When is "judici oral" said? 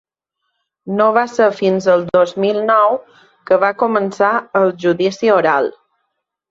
4.87-5.73